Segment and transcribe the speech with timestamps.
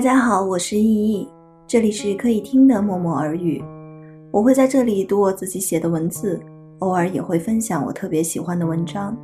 [0.00, 1.28] 大家好，我是依依，
[1.66, 3.62] 这里是可以听的默默耳语。
[4.30, 6.40] 我会在这里读我自己写的文字，
[6.78, 9.14] 偶尔也会分享我特别喜欢的文章。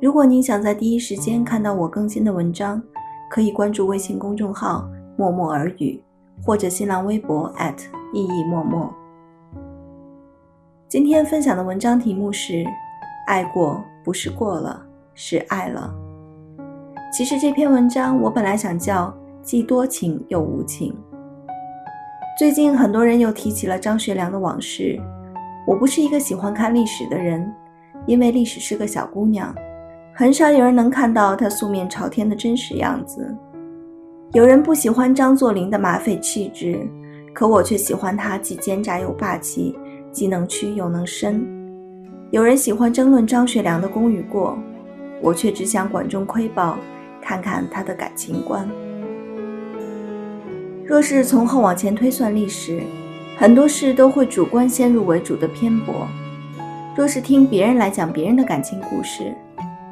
[0.00, 2.80] 如果您想在第一时间看到我更新的文章，
[3.28, 4.88] 可以关注微信公众号
[5.18, 6.00] “默默耳语”
[6.46, 7.52] 或者新浪微博
[8.14, 8.88] 意义默默。
[10.86, 12.64] 今天分享的文章题目是：
[13.26, 14.80] 爱过不是过了，
[15.14, 15.92] 是爱了。
[17.12, 19.12] 其实这篇文章我本来想叫。
[19.46, 20.92] 既多情又无情。
[22.36, 25.00] 最近很多人又提起了张学良的往事。
[25.68, 27.48] 我不是一个喜欢看历史的人，
[28.06, 29.54] 因为历史是个小姑娘，
[30.12, 33.32] 很少有人能看到她素面朝天的真实样子。
[34.32, 36.84] 有人不喜欢张作霖的马匪气质，
[37.32, 39.78] 可我却喜欢他既奸诈又霸气，
[40.10, 41.46] 既能屈又能伸。
[42.32, 44.58] 有人喜欢争论张学良的功与过，
[45.22, 46.76] 我却只想管中窥豹，
[47.22, 48.68] 看看他的感情观。
[50.88, 52.80] 若是从后往前推算历史，
[53.36, 56.06] 很多事都会主观先入为主的偏颇。
[56.94, 59.34] 若是听别人来讲别人的感情故事，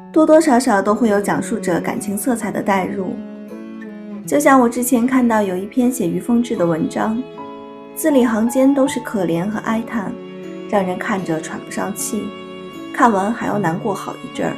[0.09, 3.13] 多多少少都会有讲述者感情色彩的代入。
[4.25, 7.21] 就像我之前看到有一篇写于凤至的文章，
[7.93, 10.13] 字里行间都是可怜和哀叹，
[10.69, 12.23] 让人看着喘不上气，
[12.93, 14.55] 看完还要难过好一阵儿。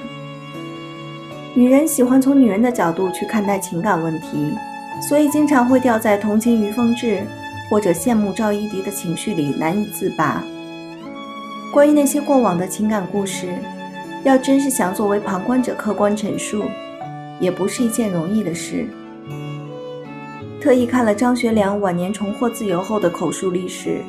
[1.56, 4.54] 女人喜欢从女人的角度去看待情感问题。
[5.02, 7.22] 所以经常会掉在同情于凤至
[7.70, 10.44] 或者羡慕赵一荻的情绪里难以自拔。
[11.74, 13.48] 关于那些过往的情感故事，
[14.24, 16.64] 要真是想作为旁观者客观陈述，
[17.40, 18.88] 也不是一件容易的事。
[20.60, 24.02] 特意看了张学良晚年重获自由后的口述历史，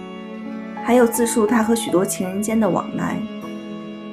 [0.83, 3.20] 还有自述他和许多情人间的往来，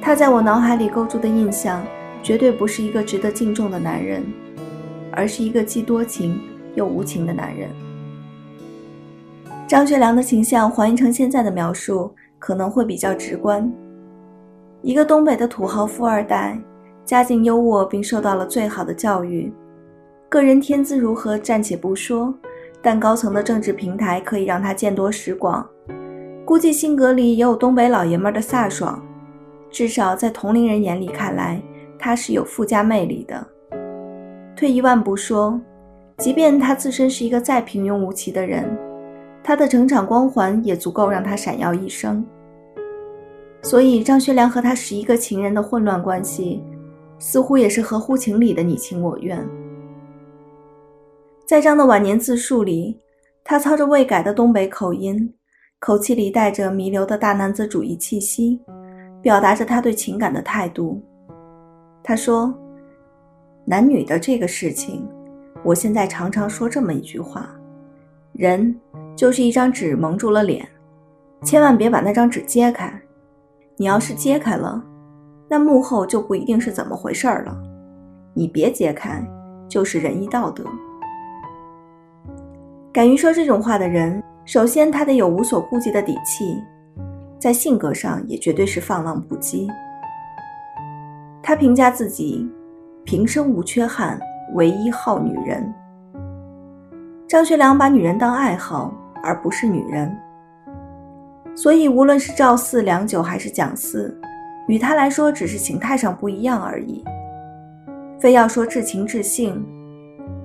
[0.01, 1.83] 他在我脑海里构筑的印象，
[2.21, 4.23] 绝对不是一个值得敬重的男人，
[5.11, 6.39] 而是一个既多情。
[6.75, 7.69] 又无情的男人，
[9.67, 13.72] 张学良的形象还原成现在的描述，可能会比较直观。
[14.81, 16.59] 一个东北的土豪富二代，
[17.03, 19.51] 家境优渥，并受到了最好的教育，
[20.29, 22.31] 个人天资如何暂且不说，
[22.81, 25.67] 但高层的政治平台可以让他见多识广。
[26.44, 29.01] 估计性格里也有东北老爷们的飒爽，
[29.71, 31.59] 至少在同龄人眼里看来，
[31.97, 33.47] 他是有富家魅力的。
[34.55, 35.59] 退一万步说。
[36.17, 38.65] 即便他自身是一个再平庸无奇的人，
[39.43, 42.25] 他的成长光环也足够让他闪耀一生。
[43.61, 46.63] 所以，张学良和他十一个情人的混乱关系，
[47.19, 49.43] 似乎也是合乎情理的你情我愿。
[51.45, 52.99] 在张的晚年自述里，
[53.43, 55.33] 他操着未改的东北口音，
[55.79, 58.59] 口气里带着弥留的大男子主义气息，
[59.21, 61.01] 表达着他对情感的态度。
[62.03, 62.53] 他说
[63.65, 65.05] ：“男女的这个事情。”
[65.65, 67.49] 我现在常常说这么一句话：
[68.33, 68.79] 人
[69.15, 70.63] 就是一张纸蒙住了脸，
[71.41, 72.93] 千万别把那张纸揭开。
[73.75, 74.79] 你要是揭开了，
[75.49, 77.57] 那幕后就不一定是怎么回事了。
[78.35, 79.19] 你别揭开，
[79.67, 80.63] 就是仁义道德。
[82.93, 86.61] 敢于说这种话的人，首先他得有无所顾忌的底气，
[87.39, 89.67] 在性格上也绝对是放浪不羁。
[91.41, 92.47] 他评价自己：
[93.03, 94.19] 平生无缺憾。
[94.53, 95.73] 唯一好女人，
[97.28, 100.16] 张学良把女人当爱好，而不是女人。
[101.56, 104.16] 所以，无论是赵四、梁九还是蒋四，
[104.67, 107.03] 与他来说只是形态上不一样而已。
[108.19, 109.66] 非要说至情至性，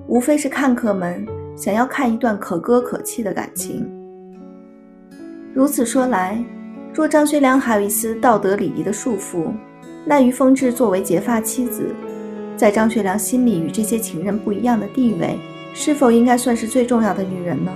[0.07, 1.25] 无非是看客们
[1.55, 3.89] 想要看一段可歌可泣的感情。
[5.53, 6.43] 如此说来，
[6.93, 9.51] 若张学良还有一丝道德礼仪的束缚，
[10.05, 11.93] 那于凤至作为结发妻子。
[12.57, 15.37] 在张学良心里，与这些情人不一样的地位，
[15.73, 17.71] 是否应该算是最重要的女人呢？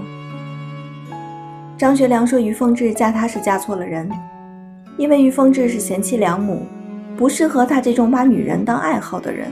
[1.77, 4.09] 张学良说：“于凤至嫁他是嫁错了人，
[4.97, 6.65] 因为于凤至是贤妻良母，
[7.17, 9.47] 不适合他这种把女人当爱好的人。”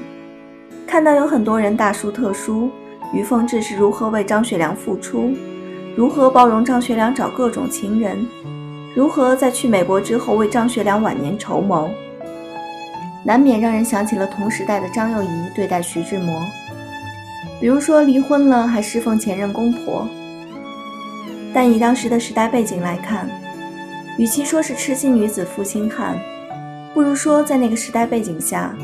[0.87, 2.69] 看到有很多人大书特书，
[3.13, 5.33] 于凤至是如何为张学良付出，
[5.95, 8.25] 如何包容张学良找各种情人，
[8.95, 11.89] 如何在去美国之后为张学良晚年筹谋。
[13.25, 16.45] 难免让人想起了同时代的张幼仪对待徐志摩，
[17.61, 20.05] 比如说离婚了还侍奉前任公婆。
[21.53, 23.29] 但以当时的时代背景来看，
[24.17, 26.19] 与其说是痴心女子负心汉，
[26.93, 28.75] 不如说在那个时代背景下，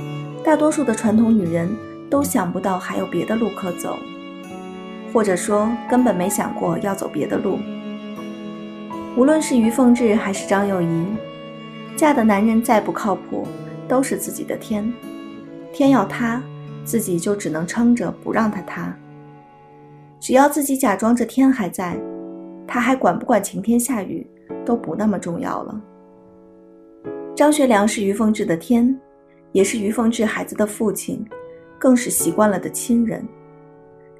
[0.41, 1.69] 大多数的传统女人
[2.09, 3.97] 都想不到还有别的路可走，
[5.11, 7.59] 或者说根本没想过要走别的路。
[9.17, 11.05] 无论是于凤至还是张幼仪，
[11.97, 13.45] 嫁的男人再不靠谱。
[13.89, 14.89] 都是自己的天，
[15.73, 16.41] 天要塌，
[16.85, 18.95] 自己就只能撑着不让它塌。
[20.19, 21.99] 只要自己假装着天还在，
[22.67, 24.25] 他还管不管晴天下雨
[24.63, 25.81] 都不那么重要了。
[27.35, 28.95] 张学良是于凤至的天，
[29.53, 31.25] 也是于凤至孩子的父亲，
[31.79, 33.25] 更是习惯了的亲人。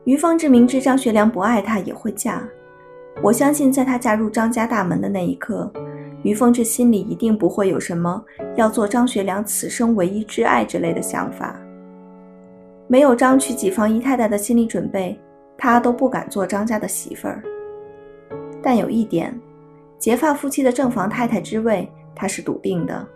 [0.06, 2.42] 于凤至明知张学良不爱她也会嫁，
[3.22, 5.72] 我相信在她嫁入张家大门的那一刻，
[6.24, 8.24] 于凤至心里一定不会有什么
[8.56, 11.60] 要做张学良此生唯一挚爱之类的想法。
[12.88, 15.20] 没有张娶几房姨太太的心理准备，
[15.58, 17.44] 她都不敢做张家的媳妇儿。
[18.62, 19.34] 但有一点，
[19.98, 21.90] 结发夫妻的正房太太之位。
[22.16, 23.08] 他是笃定的，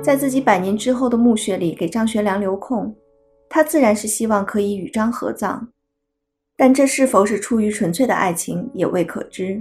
[0.00, 2.94] 在自己百年之后的墓穴里给张学良留空，
[3.48, 5.66] 他自然是希望可以与张合葬，
[6.56, 9.60] 但这是否是出于纯粹的爱情也未可知。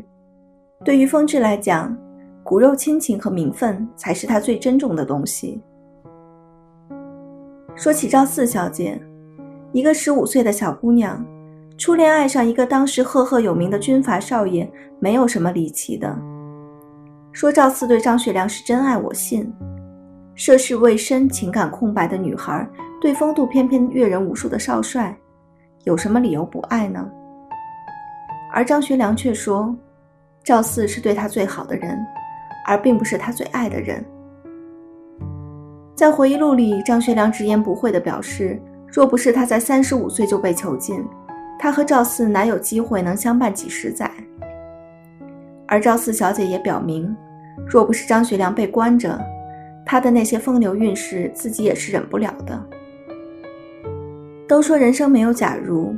[0.85, 1.97] 对于风致来讲，
[2.43, 5.61] 骨肉亲情和名分才是他最珍重的东西。
[7.73, 9.01] 说起赵四小姐，
[9.71, 11.25] 一个十五岁的小姑娘，
[11.77, 14.69] 初恋爱上一个当时赫赫有名的军阀少爷，
[14.99, 16.15] 没有什么离奇的。
[17.31, 19.51] 说赵四对张学良是真爱，我信。
[20.35, 22.67] 涉世未深、情感空白的女孩
[22.99, 25.15] 对风度翩翩、阅人无数的少帅，
[25.85, 27.09] 有什么理由不爱呢？
[28.51, 29.75] 而张学良却说，
[30.43, 31.97] 赵四是对他最好的人，
[32.65, 34.03] 而并不是他最爱的人。
[35.95, 41.03] 在回忆录里，张学良直言不讳地表示，若不是他在三十五岁就被囚禁，
[41.59, 44.09] 他和赵四哪有机会能相伴几十载？
[45.67, 47.15] 而赵四小姐也表明，
[47.67, 49.19] 若不是张学良被关着，
[49.85, 52.59] 他的那些风流韵事自己也是忍不了的。
[54.47, 55.95] 都说人生没有假如，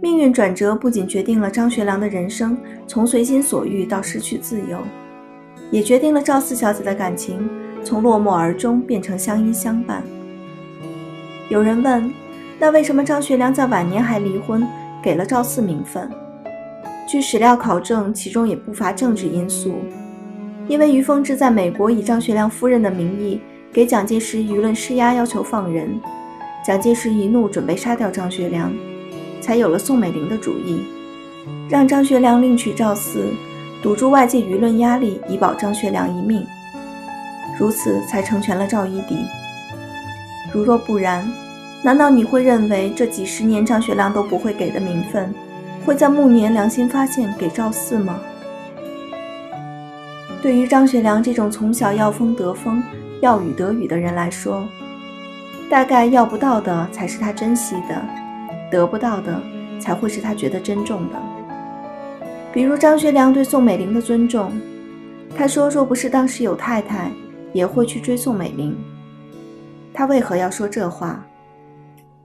[0.00, 2.56] 命运转折不仅决定了张学良的人生
[2.86, 4.78] 从随心所欲到失去自由，
[5.70, 7.48] 也决定了赵四小姐的感情
[7.84, 10.02] 从落寞而终变成相依相伴。
[11.48, 12.12] 有人问，
[12.58, 14.66] 那为什么张学良在晚年还离婚，
[15.02, 16.10] 给了赵四名分？
[17.08, 19.76] 据史料考证，其中也不乏政治因素。
[20.68, 23.40] 因为于凤至在美国以张学良夫人的名义
[23.72, 26.00] 给蒋介石舆论施压，要求放人，
[26.64, 28.72] 蒋介石一怒，准备杀掉张学良，
[29.40, 30.82] 才有了宋美龄的主意，
[31.68, 33.24] 让张学良另娶赵四，
[33.82, 36.46] 堵住外界舆论压力，以保张学良一命。
[37.58, 39.18] 如此才成全了赵一荻。
[40.52, 41.26] 如若不然，
[41.82, 45.32] 难道你会认为这几十年张学良都不会给的名分？
[45.84, 48.20] 会在暮年良心发现给赵四吗？
[50.42, 52.82] 对于张学良这种从小要风得风、
[53.20, 54.66] 要雨得雨的人来说，
[55.70, 58.02] 大概要不到的才是他珍惜的，
[58.70, 59.40] 得不到的
[59.78, 61.29] 才会是他觉得珍重的。
[62.52, 64.52] 比如张学良对宋美龄的尊重，
[65.36, 67.10] 他说若不是当时有太太，
[67.52, 68.76] 也会去追宋美龄。
[69.92, 71.24] 他为何要说这话？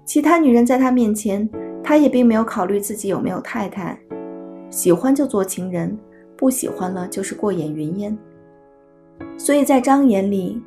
[0.04, 1.50] 其他女人在他面前。
[1.88, 3.96] 他也并没有考虑自己有没有太太，
[4.72, 5.96] 喜欢就做情人，
[6.36, 8.18] 不喜欢了就是过眼云烟。
[9.38, 10.60] 所以在张眼里，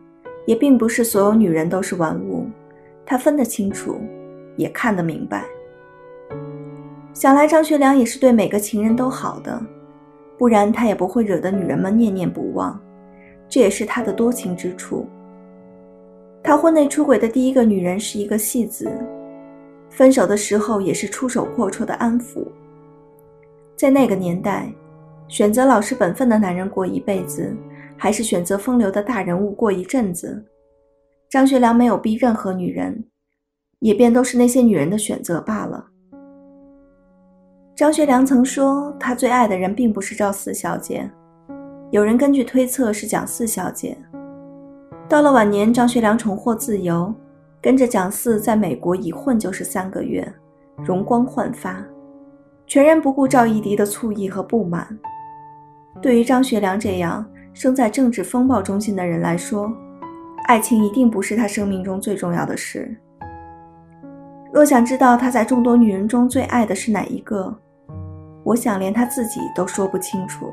[0.46, 2.46] 也并不是所有女人都是玩物，
[3.04, 4.00] 他分得清楚，
[4.56, 5.44] 也看得明白。
[7.12, 9.60] 想来张学良也是对每个情人都好的，
[10.38, 12.80] 不然他也不会惹得女人们念念不忘，
[13.48, 15.06] 这也是他的多情之处。
[16.42, 18.90] 他婚内出轨的第一个女人是一个戏子。
[19.90, 22.46] 分手的时候也是出手阔绰的安抚。
[23.74, 24.70] 在那个年代，
[25.26, 27.52] 选择老实本分的男人过一辈子，
[27.96, 30.44] 还是选择风流的大人物过一阵子，
[31.28, 33.02] 张学良没有逼任何女人，
[33.80, 35.84] 也便都是那些女人的选择罢了。
[37.78, 41.08] 张学良曾说，他最爱的人并不是赵四小姐，
[41.92, 43.96] 有人根据推测是蒋四小姐。
[45.08, 47.14] 到了晚年，张学良重获自由。
[47.62, 50.26] 跟着蒋四在美国一混就是三个月，
[50.84, 51.80] 容光焕发，
[52.66, 54.84] 全然不顾赵一荻的醋意和不满。
[56.02, 59.72] 对于张学良这样生在政治风暴中心的人来说，
[60.48, 62.92] 爱情一定不是他生命中最重要的事。
[64.52, 67.56] 若想知道他在众多女人中最爱的是哪一个，
[68.48, 70.50] 我想连他自己都说不清楚。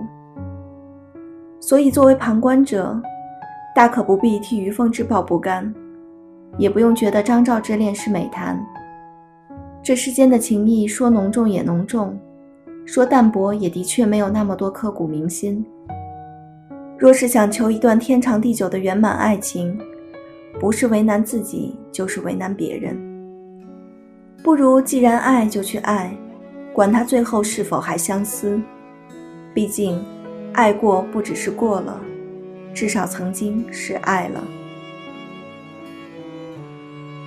[1.62, 3.02] 所以作为旁观者，
[3.74, 5.74] 大可不必替于凤至抱不甘。
[6.58, 8.62] 也不用觉得张兆之恋是美谈。
[9.82, 12.18] 这世间的情谊，说浓重也浓重，
[12.86, 15.66] 说淡薄也的确没有那么多刻骨铭心。
[16.98, 19.78] 若是想求一段天长地久的圆满爱情，
[20.60, 22.98] 不是为难自己，就是为难别人。
[24.44, 26.14] 不如既然爱就去爱，
[26.76, 28.60] 管他最后是否还相思。
[29.54, 30.04] 毕竟，
[30.52, 31.98] 爱过不只是过了，
[32.74, 34.44] 至少曾经是爱了。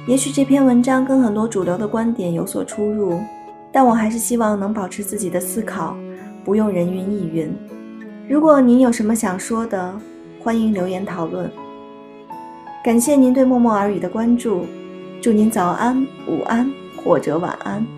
[0.06, 3.18] 也许这篇文章跟很多主流的观点有所出入，
[3.72, 5.96] 但我还是希望能保持自己的思考，
[6.44, 7.50] 不用人云亦云。
[8.28, 9.98] 如果您有什么想说的，
[10.42, 11.50] 欢迎留言讨论。
[12.84, 14.66] 感谢您对默默耳语的关注，
[15.22, 16.70] 祝您早安、午安
[17.02, 17.97] 或者晚安。